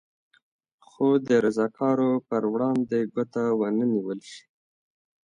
[0.87, 4.43] خو د رضاکارو پر وړاندې ګوته ونه نېول شي.